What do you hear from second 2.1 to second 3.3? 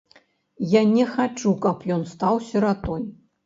стаў сіратой.